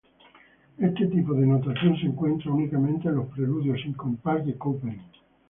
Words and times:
Este 0.79 1.05
tipo 1.05 1.35
de 1.35 1.45
notación 1.45 1.95
se 1.97 2.07
encuentra 2.07 2.51
únicamente 2.51 3.07
en 3.07 3.17
los 3.17 3.27
preludios 3.27 3.79
sin 3.83 3.93
compás 3.93 4.43
de 4.47 4.57
Couperin. 4.57 4.99